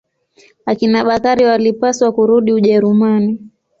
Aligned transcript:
Akina 0.65 1.05
Bakari 1.07 1.45
walipaswa 1.45 2.11
kurudi 2.11 2.53
Ujerumani. 2.53 3.39